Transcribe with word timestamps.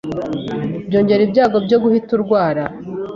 byongera 0.87 1.21
ibyago 1.27 1.57
byo 1.65 1.77
guhita 1.83 2.09
urwara 2.17 2.63